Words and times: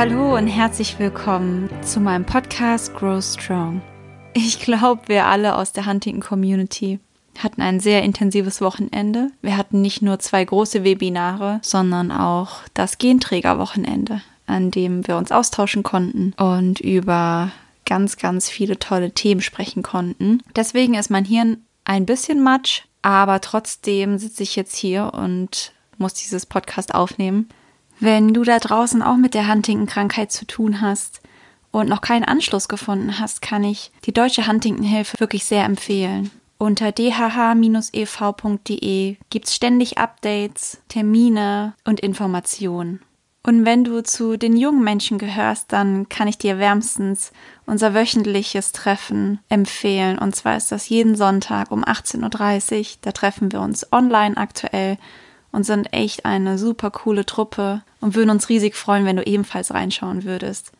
Hallo 0.00 0.34
und 0.34 0.46
herzlich 0.46 0.98
willkommen 0.98 1.68
zu 1.82 2.00
meinem 2.00 2.24
Podcast 2.24 2.94
Grow 2.94 3.22
Strong. 3.22 3.82
Ich 4.32 4.58
glaube, 4.58 5.02
wir 5.08 5.26
alle 5.26 5.54
aus 5.54 5.74
der 5.74 5.84
Huntington 5.84 6.22
Community 6.22 7.00
hatten 7.36 7.60
ein 7.60 7.80
sehr 7.80 8.02
intensives 8.02 8.62
Wochenende. 8.62 9.30
Wir 9.42 9.58
hatten 9.58 9.82
nicht 9.82 10.00
nur 10.00 10.18
zwei 10.18 10.42
große 10.42 10.84
Webinare, 10.84 11.60
sondern 11.62 12.12
auch 12.12 12.60
das 12.72 12.96
Genträgerwochenende, 12.96 14.22
an 14.46 14.70
dem 14.70 15.06
wir 15.06 15.18
uns 15.18 15.32
austauschen 15.32 15.82
konnten 15.82 16.32
und 16.38 16.80
über 16.80 17.52
ganz, 17.84 18.16
ganz 18.16 18.48
viele 18.48 18.78
tolle 18.78 19.10
Themen 19.10 19.42
sprechen 19.42 19.82
konnten. 19.82 20.42
Deswegen 20.56 20.94
ist 20.94 21.10
mein 21.10 21.26
Hirn 21.26 21.58
ein 21.84 22.06
bisschen 22.06 22.42
matsch, 22.42 22.84
aber 23.02 23.42
trotzdem 23.42 24.16
sitze 24.16 24.44
ich 24.44 24.56
jetzt 24.56 24.76
hier 24.76 25.12
und 25.12 25.74
muss 25.98 26.14
dieses 26.14 26.46
Podcast 26.46 26.94
aufnehmen. 26.94 27.50
Wenn 28.00 28.32
du 28.32 28.44
da 28.44 28.58
draußen 28.58 29.02
auch 29.02 29.16
mit 29.16 29.34
der 29.34 29.46
Huntington-Krankheit 29.46 30.32
zu 30.32 30.46
tun 30.46 30.80
hast 30.80 31.20
und 31.70 31.86
noch 31.88 32.00
keinen 32.00 32.24
Anschluss 32.24 32.66
gefunden 32.66 33.18
hast, 33.20 33.42
kann 33.42 33.62
ich 33.62 33.92
die 34.06 34.14
Deutsche 34.14 34.46
Huntington-Hilfe 34.46 35.20
wirklich 35.20 35.44
sehr 35.44 35.66
empfehlen. 35.66 36.30
Unter 36.56 36.92
dhh-ev.de 36.92 37.96
gibt's 39.28 39.54
ständig 39.54 39.98
Updates, 39.98 40.78
Termine 40.88 41.74
und 41.84 42.00
Informationen. 42.00 43.00
Und 43.42 43.64
wenn 43.64 43.84
du 43.84 44.02
zu 44.02 44.36
den 44.36 44.56
jungen 44.56 44.84
Menschen 44.84 45.18
gehörst, 45.18 45.72
dann 45.72 46.08
kann 46.08 46.28
ich 46.28 46.36
dir 46.38 46.58
wärmstens 46.58 47.32
unser 47.64 47.94
wöchentliches 47.94 48.72
Treffen 48.72 49.40
empfehlen. 49.48 50.18
Und 50.18 50.36
zwar 50.36 50.56
ist 50.56 50.72
das 50.72 50.88
jeden 50.90 51.16
Sonntag 51.16 51.70
um 51.70 51.84
18.30 51.84 52.78
Uhr. 52.78 52.86
Da 53.02 53.12
treffen 53.12 53.52
wir 53.52 53.60
uns 53.60 53.90
online 53.92 54.36
aktuell 54.36 54.98
und 55.52 55.64
sind 55.64 55.92
echt 55.92 56.24
eine 56.24 56.56
super 56.58 56.90
coole 56.90 57.26
Truppe 57.26 57.82
und 58.00 58.14
würden 58.14 58.30
uns 58.30 58.48
riesig 58.48 58.76
freuen, 58.76 59.04
wenn 59.04 59.16
du 59.16 59.26
ebenfalls 59.26 59.74
reinschauen 59.74 60.24
würdest. 60.24 60.72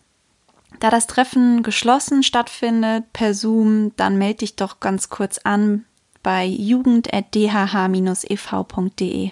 Da 0.78 0.88
das 0.90 1.06
Treffen 1.06 1.62
geschlossen 1.62 2.22
stattfindet 2.22 3.12
per 3.12 3.34
Zoom, 3.34 3.92
dann 3.96 4.16
melde 4.18 4.38
dich 4.38 4.56
doch 4.56 4.80
ganz 4.80 5.10
kurz 5.10 5.36
an 5.38 5.84
bei 6.22 6.46
jugend.dhh-ev.de. 6.46 9.30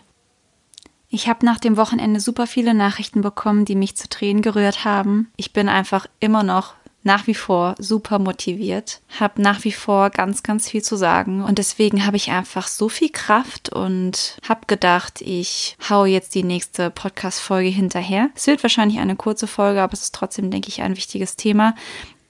Ich 1.10 1.26
habe 1.26 1.46
nach 1.46 1.58
dem 1.58 1.78
Wochenende 1.78 2.20
super 2.20 2.46
viele 2.46 2.74
Nachrichten 2.74 3.22
bekommen, 3.22 3.64
die 3.64 3.76
mich 3.76 3.96
zu 3.96 4.10
Tränen 4.10 4.42
gerührt 4.42 4.84
haben. 4.84 5.30
Ich 5.36 5.54
bin 5.54 5.70
einfach 5.70 6.06
immer 6.20 6.42
noch 6.42 6.74
nach 7.02 7.26
wie 7.26 7.34
vor 7.34 7.74
super 7.78 8.18
motiviert, 8.18 9.00
habe 9.18 9.40
nach 9.40 9.64
wie 9.64 9.72
vor 9.72 10.10
ganz, 10.10 10.42
ganz 10.42 10.68
viel 10.68 10.82
zu 10.82 10.96
sagen 10.96 11.42
und 11.42 11.58
deswegen 11.58 12.04
habe 12.04 12.16
ich 12.16 12.30
einfach 12.30 12.66
so 12.66 12.88
viel 12.88 13.10
Kraft 13.10 13.70
und 13.70 14.36
habe 14.48 14.66
gedacht, 14.66 15.20
ich 15.20 15.76
hau 15.88 16.04
jetzt 16.04 16.34
die 16.34 16.42
nächste 16.42 16.90
Podcast-Folge 16.90 17.68
hinterher. 17.68 18.30
Es 18.34 18.46
wird 18.46 18.62
wahrscheinlich 18.62 18.98
eine 18.98 19.16
kurze 19.16 19.46
Folge, 19.46 19.80
aber 19.80 19.92
es 19.92 20.02
ist 20.02 20.14
trotzdem, 20.14 20.50
denke 20.50 20.68
ich, 20.68 20.82
ein 20.82 20.96
wichtiges 20.96 21.36
Thema 21.36 21.74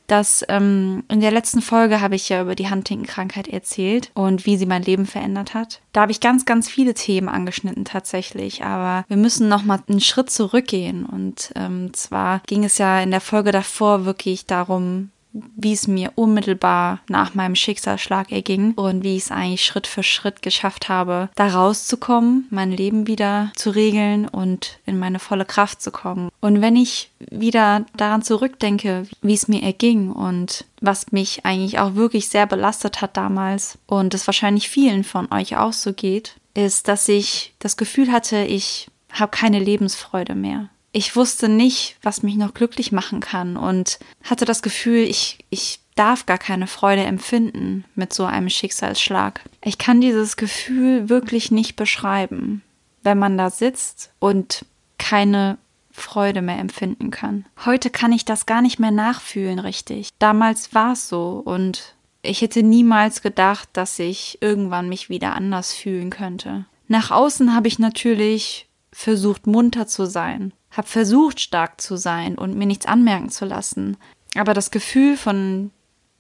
dass 0.09 0.45
ähm, 0.49 1.05
in 1.09 1.21
der 1.21 1.31
letzten 1.31 1.63
Folge 1.63 2.01
habe 2.01 2.17
ich 2.17 2.29
ja 2.29 2.43
über 2.43 2.57
die 2.57 2.69
Huntington-Krankheit 2.69 3.47
erzählt 3.47 4.11
und 4.15 4.47
wie 4.47 4.57
sie 4.57 4.67
mein 4.67 4.83
Leben 4.83 5.07
verändert 5.07 5.55
hat. 5.55 5.81
Da 5.93 6.01
habe 6.01 6.13
ich 6.13 6.21
ganz, 6.21 6.45
ganz 6.45 6.69
viele 6.69 6.95
Themen 6.95 7.29
angeschnitten 7.29 7.85
tatsächlich, 7.85 8.65
aber 8.65 9.05
wir 9.09 9.17
müssen 9.17 9.49
noch 9.49 9.63
mal 9.63 9.81
einen 9.89 10.01
Schritt 10.01 10.31
zurückgehen 10.31 11.07
und 11.07 11.53
ähm, 11.55 11.93
zwar 11.95 12.41
ging 12.47 12.65
es 12.65 12.79
ja 12.79 13.01
in 13.01 13.11
der 13.11 13.21
Folge 13.21 13.53
davor 13.53 14.05
wirklich 14.05 14.47
darum, 14.47 15.11
wie 15.33 15.73
es 15.73 15.87
mir 15.87 16.13
unmittelbar 16.15 17.01
nach 17.09 17.35
meinem 17.35 17.55
Schicksalsschlag 17.55 18.33
erging 18.33 18.73
und 18.75 19.05
wie 19.05 19.17
ich 19.17 19.25
es 19.25 19.31
eigentlich 19.31 19.65
Schritt 19.65 19.87
für 19.87 20.03
Schritt 20.03 20.43
geschafft 20.43 20.89
habe, 20.89 21.29
da 21.35 21.49
rauszukommen, 21.49 22.47
mein 22.51 22.73
Leben 22.73 23.07
wieder 23.07 23.53
zu 23.55 23.71
regeln 23.71 24.27
und 24.27 24.79
in 24.87 24.99
meine 24.99 25.19
volle 25.19 25.45
Kraft 25.45 25.83
zu 25.83 25.91
kommen. 25.91 26.31
Und 26.41 26.61
wenn 26.61 26.77
ich 26.77 27.11
wieder 27.31 27.85
daran 27.97 28.23
zurückdenke, 28.23 29.07
wie 29.23 29.35
es 29.35 29.49
mir 29.49 29.63
erging 29.63 30.13
und 30.13 30.65
was 30.81 31.13
mich 31.13 31.45
eigentlich 31.45 31.79
auch 31.79 31.95
wirklich 31.95 32.29
sehr 32.29 32.47
belastet 32.47 33.01
hat 33.01 33.17
damals 33.17 33.79
und 33.87 34.15
es 34.15 34.27
wahrscheinlich 34.27 34.69
vielen 34.69 35.05
von 35.05 35.31
euch 35.33 35.57
auch 35.57 35.73
so 35.73 35.93
geht, 35.93 36.37
ist, 36.55 36.89
dass 36.89 37.09
ich 37.09 37.55
das 37.59 37.77
Gefühl 37.77 38.11
hatte, 38.11 38.45
ich 38.45 38.89
habe 39.13 39.31
keine 39.31 39.59
Lebensfreude 39.59 40.35
mehr 40.35 40.69
ich 40.93 41.17
wusste 41.17 41.49
nicht, 41.49 41.97
was 42.03 42.23
mich 42.23 42.37
noch 42.37 42.55
glücklich 42.55 42.93
machen 42.93 43.21
kann 43.21 43.57
und 43.57 43.99
hatte 44.23 44.45
das 44.45 44.63
Gefühl, 44.63 45.05
ich, 45.05 45.39
ich 45.51 45.81
darf 45.95 46.27
gar 46.27 46.39
keine 46.39 46.67
Freude 46.67 47.03
empfinden 47.03 47.85
mit 47.95 48.13
so 48.13 48.25
einem 48.25 48.49
Schicksalsschlag. 48.49 49.43
Ich 49.63 49.79
kann 49.79 50.01
dieses 50.01 50.37
Gefühl 50.37 51.09
wirklich 51.09 51.51
nicht 51.51 51.77
beschreiben, 51.77 52.63
wenn 53.03 53.19
man 53.19 53.37
da 53.37 53.51
sitzt 53.51 54.11
und 54.19 54.65
keine 54.99 55.59
Freude 55.91 56.43
mehr 56.43 56.59
empfinden 56.59 57.11
kann. 57.11 57.45
Heute 57.65 57.91
kann 57.91 58.13
ich 58.13 58.25
das 58.25 58.47
gar 58.47 58.63
nicht 58.63 58.79
mehr 58.79 58.93
nachfühlen, 58.93 59.59
richtig. 59.59 60.11
Damals 60.19 60.75
war 60.75 60.93
es 60.93 61.09
so 61.09 61.43
und 61.45 61.95
ich 62.23 62.41
hätte 62.41 62.63
niemals 62.63 63.21
gedacht, 63.23 63.69
dass 63.73 63.99
ich 63.99 64.39
irgendwann 64.41 64.89
mich 64.89 65.09
wieder 65.09 65.35
anders 65.35 65.73
fühlen 65.73 66.11
könnte. 66.11 66.67
Nach 66.87 67.11
außen 67.11 67.55
habe 67.55 67.69
ich 67.69 67.79
natürlich 67.79 68.69
versucht 68.93 69.47
munter 69.47 69.87
zu 69.87 70.07
sein, 70.07 70.53
habe 70.79 70.89
versucht 70.89 71.41
stark 71.41 71.81
zu 71.81 71.97
sein 71.97 72.39
und 72.39 72.57
mir 72.57 72.67
nichts 72.67 72.87
anmerken 72.87 73.29
zu 73.29 73.45
lassen. 73.45 73.99
Aber 74.35 74.55
das 74.55 74.71
Gefühl 74.71 75.17
von 75.17 75.71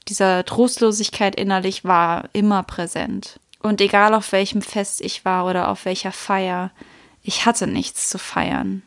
dieser 0.08 0.44
Trostlosigkeit 0.44 1.36
innerlich 1.36 1.84
war 1.84 2.28
immer 2.32 2.62
präsent. 2.64 3.40
Und 3.60 3.80
egal 3.80 4.14
auf 4.14 4.32
welchem 4.32 4.60
Fest 4.60 5.00
ich 5.00 5.24
war 5.24 5.46
oder 5.46 5.68
auf 5.68 5.84
welcher 5.84 6.12
Feier, 6.12 6.72
ich 7.22 7.46
hatte 7.46 7.66
nichts 7.66 8.08
zu 8.08 8.18
feiern. 8.18 8.82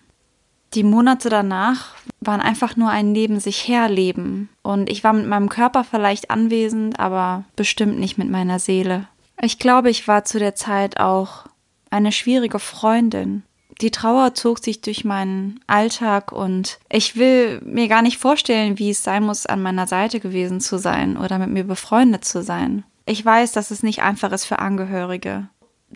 Die 0.73 0.83
Monate 0.83 1.29
danach 1.29 1.95
waren 2.21 2.39
einfach 2.39 2.77
nur 2.77 2.89
ein 2.89 3.11
Neben 3.11 3.39
sich 3.39 3.67
herleben. 3.67 4.49
Und 4.61 4.89
ich 4.89 5.03
war 5.03 5.13
mit 5.13 5.27
meinem 5.27 5.49
Körper 5.49 5.83
vielleicht 5.83 6.31
anwesend, 6.31 6.99
aber 6.99 7.43
bestimmt 7.55 7.99
nicht 7.99 8.17
mit 8.17 8.29
meiner 8.29 8.59
Seele. 8.59 9.07
Ich 9.41 9.59
glaube, 9.59 9.89
ich 9.89 10.07
war 10.07 10.23
zu 10.23 10.39
der 10.39 10.55
Zeit 10.55 10.99
auch 10.99 11.45
eine 11.89 12.11
schwierige 12.11 12.59
Freundin. 12.59 13.43
Die 13.81 13.91
Trauer 13.91 14.35
zog 14.35 14.59
sich 14.59 14.81
durch 14.81 15.05
meinen 15.05 15.59
Alltag 15.65 16.31
und 16.31 16.79
ich 16.89 17.15
will 17.15 17.61
mir 17.65 17.87
gar 17.87 18.03
nicht 18.03 18.19
vorstellen, 18.19 18.77
wie 18.77 18.91
es 18.91 19.03
sein 19.03 19.23
muss, 19.23 19.47
an 19.47 19.61
meiner 19.63 19.87
Seite 19.87 20.19
gewesen 20.19 20.61
zu 20.61 20.77
sein 20.77 21.17
oder 21.17 21.39
mit 21.39 21.49
mir 21.49 21.63
befreundet 21.63 22.23
zu 22.23 22.43
sein. 22.43 22.83
Ich 23.07 23.25
weiß, 23.25 23.53
dass 23.53 23.71
es 23.71 23.81
nicht 23.81 24.03
einfach 24.03 24.31
ist 24.31 24.45
für 24.45 24.59
Angehörige. 24.59 25.47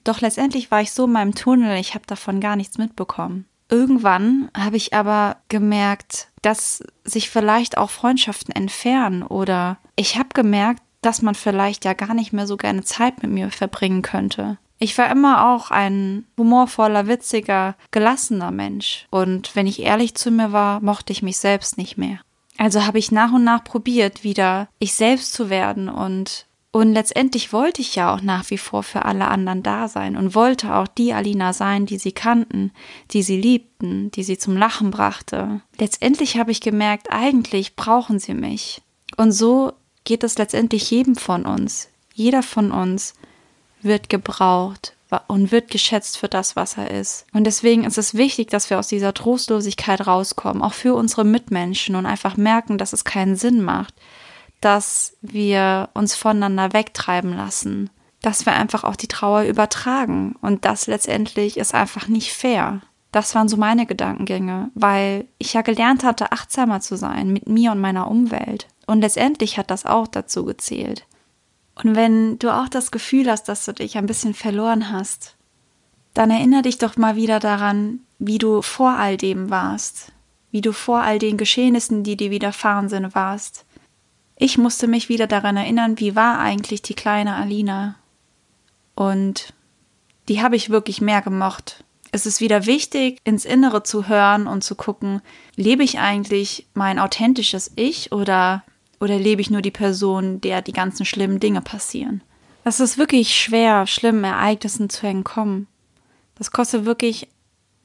Doch 0.03 0.19
letztendlich 0.19 0.71
war 0.71 0.81
ich 0.81 0.91
so 0.91 1.05
in 1.05 1.11
meinem 1.11 1.35
Tunnel, 1.35 1.77
ich 1.77 1.93
habe 1.93 2.05
davon 2.07 2.39
gar 2.39 2.55
nichts 2.55 2.77
mitbekommen. 2.77 3.45
Irgendwann 3.69 4.49
habe 4.57 4.77
ich 4.77 4.93
aber 4.93 5.37
gemerkt, 5.49 6.29
dass 6.41 6.83
sich 7.03 7.29
vielleicht 7.29 7.77
auch 7.77 7.89
Freundschaften 7.89 8.53
entfernen 8.53 9.23
oder 9.23 9.77
ich 9.95 10.17
habe 10.17 10.29
gemerkt, 10.33 10.81
dass 11.01 11.21
man 11.21 11.35
vielleicht 11.35 11.85
ja 11.85 11.93
gar 11.93 12.13
nicht 12.15 12.33
mehr 12.33 12.47
so 12.47 12.57
gerne 12.57 12.83
Zeit 12.83 13.21
mit 13.21 13.31
mir 13.31 13.51
verbringen 13.51 14.01
könnte. 14.01 14.57
Ich 14.77 14.97
war 14.97 15.09
immer 15.09 15.53
auch 15.53 15.71
ein 15.71 16.25
humorvoller, 16.37 17.07
witziger, 17.07 17.75
gelassener 17.91 18.51
Mensch. 18.51 19.07
Und 19.09 19.55
wenn 19.55 19.67
ich 19.67 19.81
ehrlich 19.81 20.15
zu 20.15 20.31
mir 20.31 20.51
war, 20.51 20.81
mochte 20.81 21.13
ich 21.13 21.21
mich 21.21 21.37
selbst 21.37 21.77
nicht 21.77 21.97
mehr. 21.97 22.19
Also 22.57 22.85
habe 22.85 22.99
ich 22.99 23.11
nach 23.11 23.33
und 23.33 23.43
nach 23.43 23.63
probiert, 23.63 24.23
wieder 24.23 24.67
ich 24.79 24.93
selbst 24.93 25.33
zu 25.33 25.49
werden 25.49 25.89
und 25.89 26.45
und 26.75 26.91
letztendlich 26.91 27.53
wollte 27.53 27.79
ich 27.79 27.95
ja 27.95 28.13
auch 28.13 28.19
nach 28.19 28.49
wie 28.49 28.57
vor 28.57 28.83
für 28.83 29.05
alle 29.05 29.29
anderen 29.29 29.63
da 29.63 29.87
sein 29.87 30.17
und 30.17 30.35
wollte 30.35 30.75
auch 30.75 30.89
die 30.89 31.13
Alina 31.13 31.53
sein, 31.53 31.85
die 31.85 31.97
sie 31.97 32.11
kannten, 32.11 32.73
die 33.11 33.23
sie 33.23 33.39
liebten, 33.39 34.11
die 34.11 34.23
sie 34.23 34.37
zum 34.37 34.57
Lachen 34.57 34.91
brachte. 34.91 35.61
Letztendlich 35.79 36.37
habe 36.37 36.51
ich 36.51 36.59
gemerkt, 36.59 37.13
eigentlich 37.13 37.77
brauchen 37.77 38.19
sie 38.19 38.33
mich. 38.33 38.81
Und 39.15 39.31
so 39.31 39.71
geht 40.03 40.25
es 40.25 40.37
letztendlich 40.37 40.91
jedem 40.91 41.15
von 41.15 41.45
uns. 41.45 41.87
Jeder 42.13 42.43
von 42.43 42.73
uns 42.73 43.13
wird 43.85 44.09
gebraucht 44.09 44.93
und 45.27 45.51
wird 45.51 45.69
geschätzt 45.69 46.17
für 46.17 46.27
das, 46.27 46.55
was 46.55 46.77
er 46.77 46.91
ist. 46.91 47.25
Und 47.33 47.45
deswegen 47.45 47.83
ist 47.83 47.97
es 47.97 48.15
wichtig, 48.15 48.49
dass 48.49 48.69
wir 48.69 48.79
aus 48.79 48.87
dieser 48.87 49.13
Trostlosigkeit 49.13 50.05
rauskommen, 50.05 50.61
auch 50.61 50.73
für 50.73 50.95
unsere 50.95 51.23
Mitmenschen 51.23 51.95
und 51.95 52.05
einfach 52.05 52.37
merken, 52.37 52.77
dass 52.77 52.93
es 52.93 53.05
keinen 53.05 53.35
Sinn 53.35 53.61
macht, 53.61 53.93
dass 54.61 55.15
wir 55.21 55.89
uns 55.93 56.15
voneinander 56.15 56.73
wegtreiben 56.73 57.35
lassen, 57.35 57.89
dass 58.21 58.45
wir 58.45 58.53
einfach 58.53 58.83
auch 58.83 58.95
die 58.95 59.07
Trauer 59.07 59.43
übertragen. 59.43 60.35
Und 60.41 60.65
das 60.65 60.87
letztendlich 60.87 61.57
ist 61.57 61.73
einfach 61.73 62.07
nicht 62.07 62.33
fair. 62.33 62.81
Das 63.11 63.35
waren 63.35 63.47
so 63.47 63.55
meine 63.55 63.85
Gedankengänge, 63.85 64.71
weil 64.73 65.25
ich 65.37 65.53
ja 65.53 65.61
gelernt 65.61 66.03
hatte, 66.03 66.31
achtsamer 66.31 66.81
zu 66.81 66.97
sein 66.97 67.31
mit 67.31 67.47
mir 67.47 67.71
und 67.71 67.79
meiner 67.79 68.09
Umwelt. 68.09 68.67
Und 68.87 69.01
letztendlich 69.01 69.57
hat 69.57 69.71
das 69.71 69.85
auch 69.85 70.07
dazu 70.07 70.43
gezählt. 70.43 71.05
Und 71.75 71.95
wenn 71.95 72.39
du 72.39 72.53
auch 72.53 72.69
das 72.69 72.91
Gefühl 72.91 73.29
hast, 73.29 73.49
dass 73.49 73.65
du 73.65 73.73
dich 73.73 73.97
ein 73.97 74.05
bisschen 74.05 74.33
verloren 74.33 74.91
hast, 74.91 75.35
dann 76.13 76.31
erinnere 76.31 76.63
dich 76.63 76.77
doch 76.77 76.95
mal 76.95 77.15
wieder 77.15 77.39
daran, 77.39 77.99
wie 78.19 78.37
du 78.37 78.61
vor 78.61 78.91
all 78.91 79.17
dem 79.17 79.49
warst, 79.49 80.13
wie 80.51 80.61
du 80.61 80.71
vor 80.71 81.01
all 81.01 81.19
den 81.19 81.37
Geschehnissen, 81.37 82.03
die 82.03 82.15
dir 82.15 82.31
widerfahren 82.31 82.87
sind, 82.87 83.13
warst. 83.13 83.65
Ich 84.37 84.57
musste 84.57 84.87
mich 84.87 85.09
wieder 85.09 85.27
daran 85.27 85.57
erinnern, 85.57 85.99
wie 85.99 86.15
war 86.15 86.39
eigentlich 86.39 86.81
die 86.81 86.93
kleine 86.93 87.35
Alina. 87.35 87.95
Und 88.95 89.53
die 90.29 90.41
habe 90.41 90.55
ich 90.55 90.69
wirklich 90.69 91.01
mehr 91.01 91.21
gemocht. 91.21 91.83
Es 92.11 92.25
ist 92.25 92.39
wieder 92.39 92.65
wichtig, 92.65 93.19
ins 93.25 93.43
Innere 93.43 93.83
zu 93.83 94.07
hören 94.07 94.47
und 94.47 94.63
zu 94.63 94.75
gucken, 94.75 95.21
lebe 95.57 95.83
ich 95.83 95.99
eigentlich 95.99 96.65
mein 96.73 96.99
authentisches 96.99 97.71
Ich 97.75 98.13
oder, 98.13 98.63
oder 99.05 99.19
lebe 99.19 99.39
ich 99.39 99.51
nur 99.51 99.61
die 99.61 99.71
Person, 99.71 100.41
der 100.41 100.61
die 100.61 100.73
ganzen 100.73 101.05
schlimmen 101.05 101.39
Dinge 101.39 101.61
passieren? 101.61 102.21
Es 102.63 102.79
ist 102.79 102.97
wirklich 102.97 103.35
schwer, 103.35 103.85
schlimmen 103.85 104.23
Ereignissen 104.23 104.89
zu 104.89 105.05
entkommen. 105.05 105.67
Das 106.33 106.51
kostet 106.51 106.85
wirklich 106.85 107.29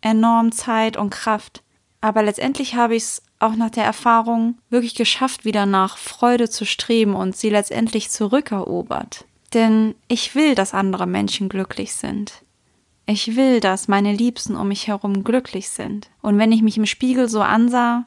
enorm 0.01 0.51
Zeit 0.51 0.97
und 0.97 1.11
Kraft. 1.11 1.63
Aber 2.01 2.23
letztendlich 2.23 2.75
habe 2.75 2.97
ich 2.97 3.03
es 3.03 3.23
auch 3.39 3.55
nach 3.55 3.69
der 3.69 3.85
Erfahrung 3.85 4.57
wirklich 4.71 4.95
geschafft, 4.95 5.45
wieder 5.45 5.67
nach 5.67 5.99
Freude 5.99 6.49
zu 6.49 6.65
streben 6.65 7.15
und 7.15 7.37
sie 7.37 7.51
letztendlich 7.51 8.11
zurückerobert. 8.11 9.27
Denn 9.53 9.95
ich 10.09 10.35
will, 10.35 10.55
dass 10.55 10.73
andere 10.73 11.07
Menschen 11.07 11.51
glücklich 11.51 11.93
sind. 11.95 12.43
Ich 13.05 13.37
will, 13.37 13.61
dass 13.61 13.89
meine 13.89 14.15
Liebsten 14.15 14.57
um 14.57 14.69
mich 14.69 14.87
herum 14.87 15.23
glücklich 15.25 15.69
sind. 15.69 16.09
Und 16.23 16.39
wenn 16.39 16.53
ich 16.53 16.63
mich 16.63 16.79
im 16.79 16.87
Spiegel 16.87 17.29
so 17.29 17.43
ansah, 17.43 18.07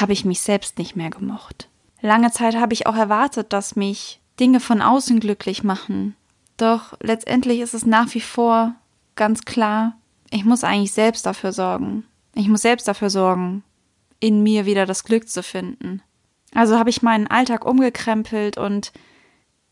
habe 0.00 0.14
ich 0.14 0.24
mich 0.24 0.40
selbst 0.40 0.78
nicht 0.78 0.96
mehr 0.96 1.10
gemocht. 1.10 1.68
Lange 2.06 2.30
Zeit 2.30 2.54
habe 2.54 2.72
ich 2.72 2.86
auch 2.86 2.94
erwartet, 2.94 3.52
dass 3.52 3.74
mich 3.74 4.20
Dinge 4.38 4.60
von 4.60 4.80
außen 4.80 5.18
glücklich 5.18 5.64
machen. 5.64 6.14
Doch 6.56 6.96
letztendlich 7.00 7.58
ist 7.58 7.74
es 7.74 7.84
nach 7.84 8.14
wie 8.14 8.20
vor 8.20 8.76
ganz 9.16 9.44
klar, 9.44 9.96
ich 10.30 10.44
muss 10.44 10.62
eigentlich 10.62 10.92
selbst 10.92 11.26
dafür 11.26 11.52
sorgen. 11.52 12.04
Ich 12.32 12.46
muss 12.46 12.62
selbst 12.62 12.86
dafür 12.86 13.10
sorgen, 13.10 13.64
in 14.20 14.44
mir 14.44 14.66
wieder 14.66 14.86
das 14.86 15.02
Glück 15.02 15.28
zu 15.28 15.42
finden. 15.42 16.00
Also 16.54 16.78
habe 16.78 16.90
ich 16.90 17.02
meinen 17.02 17.26
Alltag 17.26 17.64
umgekrempelt 17.64 18.56
und 18.56 18.92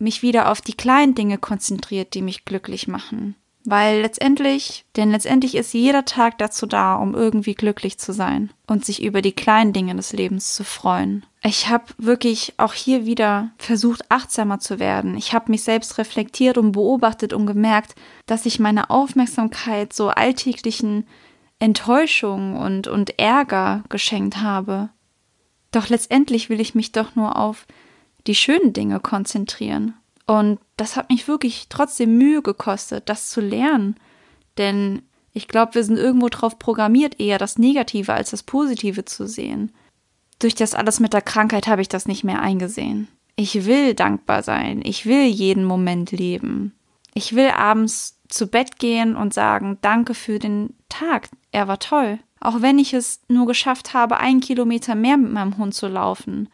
mich 0.00 0.22
wieder 0.22 0.50
auf 0.50 0.60
die 0.60 0.75
kleinen 0.75 1.14
Dinge 1.14 1.38
konzentriert, 1.38 2.14
die 2.14 2.22
mich 2.22 2.44
glücklich 2.44 2.88
machen. 2.88 3.36
Weil 3.66 4.02
letztendlich, 4.02 4.84
denn 4.94 5.11
letztendlich 5.11 5.55
ist 5.55 5.72
jeder 5.72 6.05
Tag 6.05 6.37
dazu 6.37 6.66
da, 6.66 6.96
um 6.96 7.14
irgendwie 7.14 7.55
glücklich 7.55 7.99
zu 7.99 8.12
sein 8.12 8.50
und 8.66 8.84
sich 8.84 9.02
über 9.02 9.22
die 9.22 9.32
kleinen 9.32 9.72
Dinge 9.72 9.96
des 9.96 10.12
Lebens 10.12 10.55
zu 10.55 10.64
freuen. 10.64 11.25
Ich 11.43 11.69
habe 11.70 11.84
wirklich 11.96 12.55
auch 12.58 12.75
hier 12.75 13.06
wieder 13.06 13.52
versucht, 13.56 14.11
achtsamer 14.11 14.61
zu 14.61 14.78
werden. 14.78 15.16
Ich 15.16 15.32
habe 15.32 15.50
mich 15.50 15.62
selbst 15.62 15.96
reflektiert 15.96 16.58
und 16.58 16.72
beobachtet 16.72 17.32
und 17.32 17.46
gemerkt, 17.46 17.94
dass 18.26 18.44
ich 18.44 18.61
meine 18.61 18.90
Aufmerksamkeit 18.90 19.94
so 19.94 20.08
alltäglichen 20.08 21.06
Enttäuschung 21.58 22.56
und, 22.56 22.87
und 22.87 23.19
Ärger 23.19 23.82
geschenkt 23.88 24.38
habe. 24.43 24.90
Doch 25.70 25.88
letztendlich 25.88 26.50
will 26.50 26.60
ich 26.60 26.75
mich 26.75 26.93
doch 26.93 27.14
nur 27.14 27.37
auf 27.37 27.67
die 28.26 28.34
schönen 28.34 28.75
Dinge 28.75 29.00
konzentrieren 29.00 29.94
und 30.26 30.59
das 30.76 30.97
hat 30.97 31.11
mich 31.11 31.29
wirklich 31.29 31.67
trotzdem 31.69 32.17
Mühe 32.17 32.43
gekostet, 32.43 33.09
das 33.09 33.31
zu 33.31 33.41
lernen. 33.41 33.97
Denn 34.56 35.03
ich 35.32 35.49
glaube, 35.49 35.75
wir 35.75 35.85
sind 35.85 35.99
irgendwo 35.99 36.29
drauf 36.29 36.59
programmiert, 36.59 37.21
eher 37.21 37.38
das 37.38 37.59
Negative 37.59 38.12
als 38.12 38.31
das 38.31 38.43
Positive 38.43 39.05
zu 39.05 39.26
sehen. 39.26 39.73
Durch 40.38 40.55
das 40.55 40.75
alles 40.75 41.00
mit 41.00 41.12
der 41.12 41.23
Krankheit 41.23 41.67
habe 41.67 41.82
ich 41.82 41.88
das 41.88 42.06
nicht 42.06 42.25
mehr 42.25 42.41
eingesehen. 42.41 43.09
Ich 43.37 43.67
will 43.67 43.94
dankbar 43.94 44.43
sein. 44.43 44.81
Ich 44.85 45.06
will 45.06 45.25
jeden 45.25 45.65
Moment 45.65 46.12
leben. 46.12 46.73
Ich 47.15 47.35
will 47.35 47.49
abends 47.49 48.20
zu 48.29 48.47
Bett 48.47 48.79
gehen 48.79 49.17
und 49.17 49.35
sagen, 49.35 49.79
danke 49.81 50.15
für 50.15 50.38
den 50.38 50.75
Tag. 50.88 51.29
Er 51.53 51.69
war 51.69 51.79
toll. 51.79 52.19
Auch 52.41 52.62
wenn 52.62 52.79
ich 52.79 52.94
es 52.94 53.23
nur 53.29 53.47
geschafft 53.47 53.94
habe, 53.94 54.19
einen 54.19 54.41
Kilometer 54.41 54.94
mehr 54.94 55.17
mit 55.17 55.32
meinem 55.32 55.56
Hund 55.56 55.75
zu 55.75 55.88
laufen. 55.88 56.49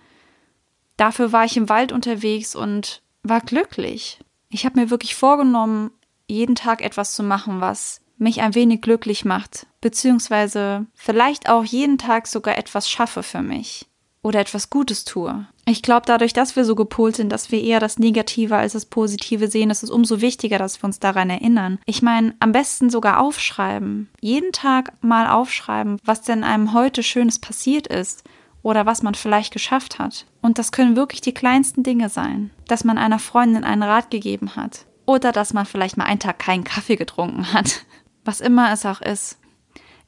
Dafür 0.96 1.32
war 1.32 1.44
ich 1.44 1.56
im 1.56 1.68
Wald 1.68 1.92
unterwegs 1.92 2.54
und 2.54 3.02
war 3.22 3.40
glücklich. 3.40 4.20
Ich 4.48 4.64
habe 4.64 4.80
mir 4.80 4.90
wirklich 4.90 5.14
vorgenommen, 5.14 5.90
jeden 6.26 6.54
Tag 6.54 6.82
etwas 6.82 7.14
zu 7.14 7.22
machen, 7.22 7.60
was 7.60 8.00
mich 8.18 8.42
ein 8.42 8.54
wenig 8.54 8.82
glücklich 8.82 9.24
macht, 9.24 9.66
beziehungsweise 9.80 10.86
vielleicht 10.94 11.48
auch 11.48 11.64
jeden 11.64 11.98
Tag 11.98 12.26
sogar 12.26 12.58
etwas 12.58 12.88
schaffe 12.88 13.22
für 13.22 13.42
mich 13.42 13.86
oder 14.22 14.40
etwas 14.40 14.68
Gutes 14.68 15.04
tue. 15.04 15.46
Ich 15.64 15.82
glaube, 15.82 16.02
dadurch, 16.04 16.32
dass 16.32 16.56
wir 16.56 16.64
so 16.64 16.74
gepolt 16.74 17.16
sind, 17.16 17.30
dass 17.30 17.50
wir 17.50 17.62
eher 17.62 17.80
das 17.80 17.98
Negative 17.98 18.56
als 18.56 18.74
das 18.74 18.86
Positive 18.86 19.48
sehen, 19.48 19.70
ist 19.70 19.82
es 19.82 19.90
umso 19.90 20.20
wichtiger, 20.20 20.58
dass 20.58 20.82
wir 20.82 20.84
uns 20.84 20.98
daran 20.98 21.30
erinnern. 21.30 21.78
Ich 21.86 22.02
meine, 22.02 22.34
am 22.40 22.52
besten 22.52 22.90
sogar 22.90 23.20
aufschreiben. 23.20 24.10
Jeden 24.20 24.52
Tag 24.52 24.92
mal 25.02 25.28
aufschreiben, 25.28 25.98
was 26.04 26.22
denn 26.22 26.44
einem 26.44 26.74
heute 26.74 27.02
Schönes 27.02 27.38
passiert 27.38 27.86
ist 27.86 28.24
oder 28.62 28.86
was 28.86 29.02
man 29.02 29.14
vielleicht 29.14 29.52
geschafft 29.52 29.98
hat. 29.98 30.26
Und 30.42 30.58
das 30.58 30.72
können 30.72 30.96
wirklich 30.96 31.20
die 31.20 31.34
kleinsten 31.34 31.82
Dinge 31.82 32.08
sein. 32.08 32.50
Dass 32.66 32.84
man 32.84 32.98
einer 32.98 33.18
Freundin 33.18 33.64
einen 33.64 33.82
Rat 33.82 34.10
gegeben 34.10 34.56
hat. 34.56 34.86
Oder 35.06 35.32
dass 35.32 35.52
man 35.52 35.66
vielleicht 35.66 35.96
mal 35.96 36.04
einen 36.04 36.20
Tag 36.20 36.38
keinen 36.38 36.64
Kaffee 36.64 36.96
getrunken 36.96 37.52
hat. 37.52 37.84
Was 38.24 38.40
immer 38.40 38.72
es 38.72 38.84
auch 38.84 39.00
ist. 39.00 39.38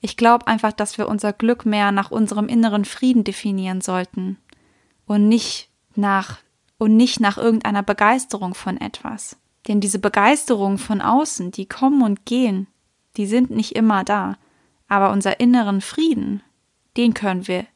Ich 0.01 0.17
glaube 0.17 0.47
einfach, 0.47 0.73
dass 0.73 0.99
wir 0.99 1.09
unser 1.09 1.33
Glück 1.33 1.65
mehr 1.65 1.93
nach 1.93 2.11
unserem 2.11 2.49
inneren 2.49 2.85
Frieden 2.85 3.25
definieren 3.25 3.81
sollten. 3.81 4.37
Und 5.07 5.29
nicht 5.29 5.71
nach, 5.95 6.39
und 6.79 6.97
nicht 6.97 7.21
nach 7.21 7.39
irgendeiner 7.39 7.83
Begeisterung 7.83 8.55
von 8.55 8.81
etwas. 8.81 9.37
Denn 9.69 9.81
diese 9.81 9.99
Begeisterung 9.99 10.77
von 10.79 11.01
außen, 11.01 11.53
die 11.53 11.67
kommen 11.67 12.03
und 12.03 12.27
gehen, 12.27 12.67
die 13.17 13.27
sind 13.27 13.51
nicht 13.51 13.77
immer 13.77 14.05
da. 14.05 14.37
Aber 14.89 15.11
unser 15.11 15.41
inneren 15.41 15.81
Frieden, 15.81 16.43
den 16.97 17.15
können 17.15 17.47
wir 17.47 17.67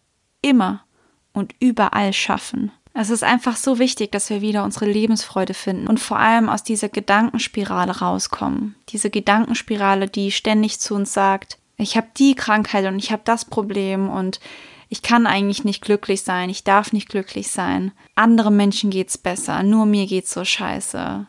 immer 0.43 0.85
und 1.33 1.55
überall 1.61 2.13
schaffen. 2.13 2.73
Es 2.99 3.11
ist 3.11 3.23
einfach 3.23 3.57
so 3.57 3.79
wichtig, 3.79 4.11
dass 4.11 4.31
wir 4.31 4.41
wieder 4.41 4.65
unsere 4.65 4.87
Lebensfreude 4.87 5.53
finden 5.53 5.87
und 5.87 6.01
vor 6.01 6.19
allem 6.19 6.49
aus 6.49 6.63
dieser 6.63 6.89
Gedankenspirale 6.89 7.99
rauskommen. 7.99 8.75
Diese 8.89 9.11
Gedankenspirale, 9.11 10.09
die 10.09 10.33
ständig 10.33 10.81
zu 10.81 10.95
uns 10.95 11.13
sagt, 11.13 11.59
ich 11.77 11.99
habe 11.99 12.07
die 12.17 12.35
Krankheit 12.35 12.87
und 12.87 12.99
ich 12.99 13.13
habe 13.13 13.21
das 13.27 13.45
Problem 13.45 14.09
und 14.09 14.41
ich 14.89 15.03
kann 15.03 15.27
eigentlich 15.27 15.63
nicht 15.63 15.83
glücklich 15.83 16.23
sein, 16.23 16.49
ich 16.49 16.65
darf 16.65 16.95
nicht 16.95 17.11
glücklich 17.11 17.49
sein. 17.49 17.93
Andere 18.15 18.51
Menschen 18.51 18.89
geht's 18.89 19.19
besser, 19.19 19.63
nur 19.63 19.85
mir 19.85 20.07
geht's 20.07 20.33
so 20.33 20.43
scheiße. 20.43 21.27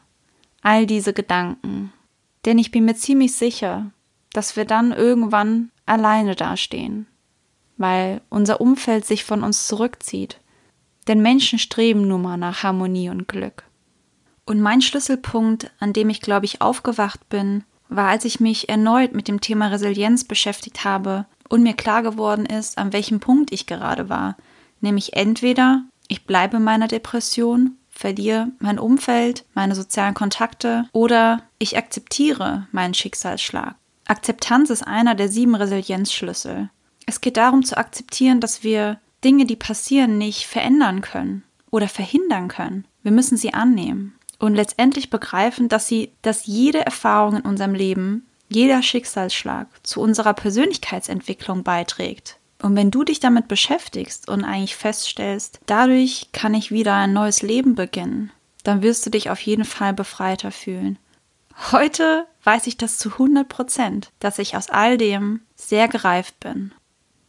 All 0.61 0.85
diese 0.85 1.11
Gedanken. 1.11 1.91
Denn 2.45 2.59
ich 2.59 2.71
bin 2.71 2.85
mir 2.85 2.95
ziemlich 2.95 3.35
sicher, 3.35 3.91
dass 4.31 4.55
wir 4.55 4.63
dann 4.63 4.93
irgendwann 4.93 5.71
alleine 5.85 6.35
dastehen 6.35 7.07
weil 7.77 8.21
unser 8.29 8.61
Umfeld 8.61 9.05
sich 9.05 9.23
von 9.23 9.43
uns 9.43 9.67
zurückzieht. 9.67 10.39
Denn 11.07 11.21
Menschen 11.21 11.59
streben 11.59 12.07
nun 12.07 12.21
mal 12.21 12.37
nach 12.37 12.63
Harmonie 12.63 13.09
und 13.09 13.27
Glück. 13.27 13.63
Und 14.45 14.61
mein 14.61 14.81
Schlüsselpunkt, 14.81 15.71
an 15.79 15.93
dem 15.93 16.09
ich, 16.09 16.21
glaube 16.21 16.45
ich, 16.45 16.61
aufgewacht 16.61 17.27
bin, 17.29 17.63
war, 17.89 18.09
als 18.09 18.25
ich 18.25 18.39
mich 18.39 18.69
erneut 18.69 19.13
mit 19.13 19.27
dem 19.27 19.41
Thema 19.41 19.67
Resilienz 19.67 20.23
beschäftigt 20.23 20.83
habe 20.83 21.25
und 21.49 21.63
mir 21.63 21.73
klar 21.73 22.03
geworden 22.03 22.45
ist, 22.45 22.77
an 22.77 22.93
welchem 22.93 23.19
Punkt 23.19 23.51
ich 23.51 23.65
gerade 23.67 24.09
war. 24.09 24.35
Nämlich 24.81 25.13
entweder 25.13 25.83
ich 26.07 26.25
bleibe 26.25 26.57
in 26.57 26.63
meiner 26.63 26.87
Depression, 26.87 27.77
verliere 27.89 28.49
mein 28.59 28.79
Umfeld, 28.79 29.45
meine 29.53 29.75
sozialen 29.75 30.13
Kontakte 30.13 30.87
oder 30.91 31.43
ich 31.59 31.77
akzeptiere 31.77 32.67
meinen 32.71 32.93
Schicksalsschlag. 32.93 33.75
Akzeptanz 34.05 34.69
ist 34.69 34.87
einer 34.87 35.15
der 35.15 35.29
sieben 35.29 35.55
Resilienzschlüssel. 35.55 36.69
Es 37.09 37.21
geht 37.21 37.37
darum 37.37 37.63
zu 37.63 37.77
akzeptieren, 37.77 38.41
dass 38.41 38.63
wir 38.63 38.99
Dinge, 39.23 39.45
die 39.45 39.55
passieren, 39.55 40.17
nicht 40.17 40.45
verändern 40.45 41.01
können 41.01 41.43
oder 41.71 41.87
verhindern 41.87 42.49
können. 42.49 42.85
Wir 43.01 43.13
müssen 43.13 43.37
sie 43.37 43.53
annehmen 43.53 44.13
und 44.39 44.55
letztendlich 44.55 45.09
begreifen, 45.09 45.69
dass 45.69 45.87
sie, 45.87 46.11
dass 46.21 46.45
jede 46.45 46.85
Erfahrung 46.85 47.37
in 47.37 47.41
unserem 47.43 47.73
Leben, 47.73 48.27
jeder 48.49 48.83
Schicksalsschlag 48.83 49.67
zu 49.83 50.01
unserer 50.01 50.33
Persönlichkeitsentwicklung 50.33 51.63
beiträgt. 51.63 52.37
Und 52.61 52.75
wenn 52.75 52.91
du 52.91 53.05
dich 53.05 53.21
damit 53.21 53.47
beschäftigst 53.47 54.27
und 54.27 54.43
eigentlich 54.43 54.75
feststellst, 54.75 55.61
dadurch 55.65 56.29
kann 56.33 56.53
ich 56.53 56.71
wieder 56.71 56.95
ein 56.95 57.13
neues 57.13 57.41
Leben 57.41 57.75
beginnen, 57.75 58.31
dann 58.63 58.81
wirst 58.81 59.05
du 59.05 59.09
dich 59.09 59.29
auf 59.29 59.39
jeden 59.39 59.65
Fall 59.65 59.93
befreiter 59.93 60.51
fühlen. 60.51 60.99
Heute 61.71 62.27
weiß 62.43 62.67
ich 62.67 62.75
das 62.75 62.97
zu 62.97 63.13
100 63.13 63.47
Prozent, 63.47 64.11
dass 64.19 64.39
ich 64.39 64.57
aus 64.57 64.69
all 64.69 64.97
dem 64.97 65.41
sehr 65.55 65.87
gereift 65.87 66.39
bin 66.39 66.73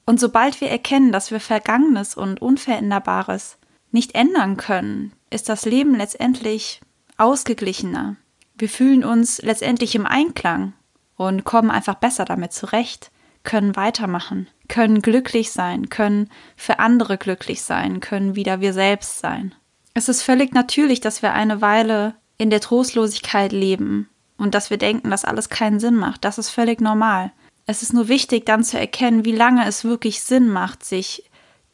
und 0.08 0.18
sobald 0.18 0.62
wir 0.62 0.70
erkennen, 0.70 1.12
dass 1.12 1.30
wir 1.30 1.38
Vergangenes 1.38 2.14
und 2.14 2.40
Unveränderbares 2.40 3.58
nicht 3.90 4.14
ändern 4.14 4.56
können, 4.56 5.12
ist 5.28 5.50
das 5.50 5.66
Leben 5.66 5.94
letztendlich 5.94 6.80
ausgeglichener. 7.18 8.16
Wir 8.56 8.70
fühlen 8.70 9.04
uns 9.04 9.42
letztendlich 9.42 9.94
im 9.94 10.06
Einklang 10.06 10.72
und 11.18 11.44
kommen 11.44 11.70
einfach 11.70 11.96
besser 11.96 12.24
damit 12.24 12.54
zurecht, 12.54 13.10
können 13.42 13.76
weitermachen, 13.76 14.48
können 14.66 15.02
glücklich 15.02 15.52
sein, 15.52 15.90
können 15.90 16.30
für 16.56 16.78
andere 16.78 17.18
glücklich 17.18 17.60
sein, 17.60 18.00
können 18.00 18.34
wieder 18.34 18.62
wir 18.62 18.72
selbst 18.72 19.18
sein. 19.18 19.54
Es 19.92 20.08
ist 20.08 20.22
völlig 20.22 20.54
natürlich, 20.54 21.02
dass 21.02 21.20
wir 21.20 21.34
eine 21.34 21.60
Weile 21.60 22.14
in 22.38 22.48
der 22.48 22.62
Trostlosigkeit 22.62 23.52
leben 23.52 24.08
und 24.38 24.54
dass 24.54 24.70
wir 24.70 24.78
denken, 24.78 25.10
dass 25.10 25.26
alles 25.26 25.50
keinen 25.50 25.80
Sinn 25.80 25.96
macht. 25.96 26.24
Das 26.24 26.38
ist 26.38 26.48
völlig 26.48 26.80
normal. 26.80 27.30
Es 27.70 27.82
ist 27.82 27.92
nur 27.92 28.08
wichtig, 28.08 28.46
dann 28.46 28.64
zu 28.64 28.78
erkennen, 28.78 29.26
wie 29.26 29.32
lange 29.32 29.66
es 29.66 29.84
wirklich 29.84 30.22
Sinn 30.22 30.48
macht, 30.48 30.82
sich 30.82 31.24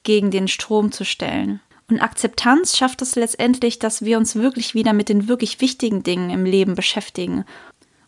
gegen 0.02 0.32
den 0.32 0.48
Strom 0.48 0.90
zu 0.90 1.04
stellen. 1.04 1.60
Und 1.88 2.00
Akzeptanz 2.00 2.76
schafft 2.76 3.00
es 3.00 3.14
letztendlich, 3.14 3.78
dass 3.78 4.04
wir 4.04 4.18
uns 4.18 4.34
wirklich 4.34 4.74
wieder 4.74 4.92
mit 4.92 5.08
den 5.08 5.28
wirklich 5.28 5.60
wichtigen 5.60 6.02
Dingen 6.02 6.30
im 6.30 6.44
Leben 6.46 6.74
beschäftigen 6.74 7.44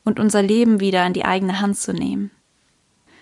und 0.04 0.18
unser 0.18 0.42
Leben 0.42 0.80
wieder 0.80 1.06
in 1.06 1.12
die 1.12 1.24
eigene 1.24 1.60
Hand 1.60 1.78
zu 1.78 1.92
nehmen. 1.92 2.32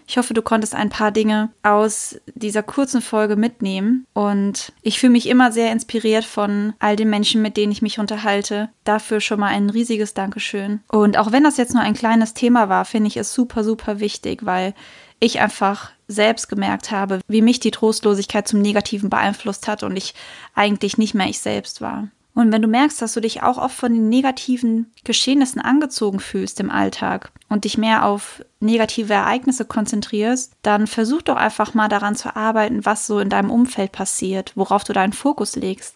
Ich 0.06 0.18
hoffe, 0.18 0.34
du 0.34 0.42
konntest 0.42 0.74
ein 0.74 0.90
paar 0.90 1.10
Dinge 1.10 1.50
aus 1.62 2.20
dieser 2.34 2.62
kurzen 2.62 3.00
Folge 3.00 3.36
mitnehmen. 3.36 4.06
Und 4.12 4.72
ich 4.82 4.98
fühle 4.98 5.12
mich 5.12 5.28
immer 5.28 5.50
sehr 5.50 5.72
inspiriert 5.72 6.24
von 6.24 6.74
all 6.78 6.96
den 6.96 7.10
Menschen, 7.10 7.42
mit 7.42 7.56
denen 7.56 7.72
ich 7.72 7.82
mich 7.82 7.98
unterhalte. 7.98 8.68
Dafür 8.84 9.20
schon 9.20 9.40
mal 9.40 9.48
ein 9.48 9.70
riesiges 9.70 10.14
Dankeschön. 10.14 10.80
Und 10.88 11.16
auch 11.16 11.32
wenn 11.32 11.44
das 11.44 11.56
jetzt 11.56 11.74
nur 11.74 11.82
ein 11.82 11.94
kleines 11.94 12.34
Thema 12.34 12.68
war, 12.68 12.84
finde 12.84 13.08
ich 13.08 13.16
es 13.16 13.32
super, 13.32 13.64
super 13.64 14.00
wichtig, 14.00 14.44
weil 14.44 14.74
ich 15.20 15.40
einfach 15.40 15.90
selbst 16.06 16.48
gemerkt 16.48 16.90
habe, 16.90 17.20
wie 17.28 17.40
mich 17.40 17.60
die 17.60 17.70
Trostlosigkeit 17.70 18.46
zum 18.46 18.60
Negativen 18.60 19.08
beeinflusst 19.08 19.68
hat 19.68 19.82
und 19.82 19.96
ich 19.96 20.14
eigentlich 20.54 20.98
nicht 20.98 21.14
mehr 21.14 21.28
ich 21.28 21.40
selbst 21.40 21.80
war. 21.80 22.08
Und 22.34 22.52
wenn 22.52 22.62
du 22.62 22.68
merkst, 22.68 23.00
dass 23.00 23.14
du 23.14 23.20
dich 23.20 23.42
auch 23.42 23.58
oft 23.58 23.76
von 23.76 23.92
den 23.92 24.08
negativen 24.08 24.92
Geschehnissen 25.04 25.60
angezogen 25.60 26.18
fühlst 26.18 26.58
im 26.58 26.70
Alltag 26.70 27.30
und 27.48 27.64
dich 27.64 27.78
mehr 27.78 28.04
auf 28.04 28.44
negative 28.58 29.12
Ereignisse 29.12 29.64
konzentrierst, 29.64 30.52
dann 30.62 30.88
versuch 30.88 31.22
doch 31.22 31.36
einfach 31.36 31.74
mal 31.74 31.88
daran 31.88 32.16
zu 32.16 32.34
arbeiten, 32.34 32.84
was 32.84 33.06
so 33.06 33.20
in 33.20 33.28
deinem 33.28 33.50
Umfeld 33.50 33.92
passiert, 33.92 34.52
worauf 34.56 34.82
du 34.82 34.92
deinen 34.92 35.12
Fokus 35.12 35.54
legst. 35.54 35.94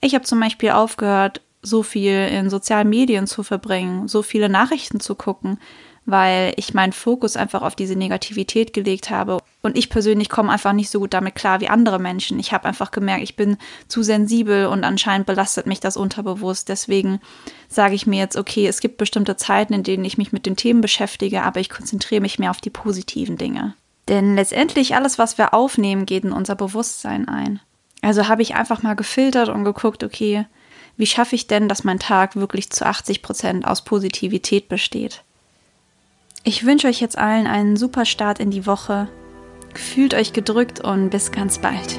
Ich 0.00 0.14
habe 0.14 0.24
zum 0.24 0.40
Beispiel 0.40 0.70
aufgehört, 0.70 1.42
so 1.60 1.82
viel 1.82 2.28
in 2.28 2.48
sozialen 2.48 2.88
Medien 2.88 3.26
zu 3.26 3.42
verbringen, 3.42 4.08
so 4.08 4.22
viele 4.22 4.48
Nachrichten 4.48 5.00
zu 5.00 5.14
gucken, 5.14 5.58
weil 6.06 6.54
ich 6.56 6.74
meinen 6.74 6.92
Fokus 6.92 7.36
einfach 7.36 7.62
auf 7.62 7.74
diese 7.74 7.96
Negativität 7.96 8.72
gelegt 8.72 9.10
habe. 9.10 9.38
Und 9.64 9.78
ich 9.78 9.88
persönlich 9.88 10.28
komme 10.28 10.52
einfach 10.52 10.74
nicht 10.74 10.90
so 10.90 11.00
gut 11.00 11.14
damit 11.14 11.34
klar 11.34 11.58
wie 11.62 11.70
andere 11.70 11.98
Menschen. 11.98 12.38
Ich 12.38 12.52
habe 12.52 12.68
einfach 12.68 12.90
gemerkt, 12.90 13.22
ich 13.22 13.34
bin 13.34 13.56
zu 13.88 14.02
sensibel 14.02 14.66
und 14.66 14.84
anscheinend 14.84 15.26
belastet 15.26 15.66
mich 15.66 15.80
das 15.80 15.96
unterbewusst. 15.96 16.68
Deswegen 16.68 17.18
sage 17.66 17.94
ich 17.94 18.06
mir 18.06 18.18
jetzt, 18.18 18.36
okay, 18.36 18.66
es 18.66 18.80
gibt 18.80 18.98
bestimmte 18.98 19.38
Zeiten, 19.38 19.72
in 19.72 19.82
denen 19.82 20.04
ich 20.04 20.18
mich 20.18 20.32
mit 20.32 20.44
den 20.44 20.56
Themen 20.56 20.82
beschäftige, 20.82 21.42
aber 21.42 21.60
ich 21.60 21.70
konzentriere 21.70 22.20
mich 22.20 22.38
mehr 22.38 22.50
auf 22.50 22.60
die 22.60 22.68
positiven 22.68 23.38
Dinge. 23.38 23.72
Denn 24.08 24.34
letztendlich 24.34 24.96
alles, 24.96 25.18
was 25.18 25.38
wir 25.38 25.54
aufnehmen, 25.54 26.04
geht 26.04 26.24
in 26.24 26.32
unser 26.32 26.56
Bewusstsein 26.56 27.26
ein. 27.26 27.58
Also 28.02 28.28
habe 28.28 28.42
ich 28.42 28.56
einfach 28.56 28.82
mal 28.82 28.96
gefiltert 28.96 29.48
und 29.48 29.64
geguckt, 29.64 30.04
okay, 30.04 30.44
wie 30.98 31.06
schaffe 31.06 31.36
ich 31.36 31.46
denn, 31.46 31.70
dass 31.70 31.84
mein 31.84 31.98
Tag 31.98 32.36
wirklich 32.36 32.68
zu 32.68 32.84
80 32.84 33.22
Prozent 33.22 33.66
aus 33.66 33.82
Positivität 33.82 34.68
besteht? 34.68 35.22
Ich 36.42 36.66
wünsche 36.66 36.86
euch 36.86 37.00
jetzt 37.00 37.16
allen 37.16 37.46
einen 37.46 37.78
super 37.78 38.04
Start 38.04 38.40
in 38.40 38.50
die 38.50 38.66
Woche. 38.66 39.08
Fühlt 39.78 40.14
euch 40.14 40.32
gedrückt 40.32 40.80
und 40.80 41.10
bis 41.10 41.32
ganz 41.32 41.58
bald. 41.58 41.98